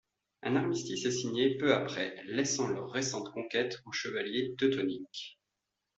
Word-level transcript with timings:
Un 0.41 0.55
armistice 0.55 1.05
est 1.05 1.11
signé 1.11 1.57
peu 1.57 1.75
après, 1.75 2.15
laissant 2.25 2.67
leurs 2.67 2.89
récentes 2.89 3.31
conquêtes 3.33 3.83
aux 3.85 3.91
chevaliers 3.91 4.55
Teutoniques. 4.57 5.39